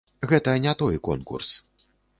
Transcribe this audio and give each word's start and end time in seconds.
Гэта 0.31 0.55
не 0.63 0.73
той 0.81 0.95
конкурс. 1.11 1.57